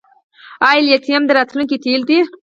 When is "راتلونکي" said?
1.37-1.77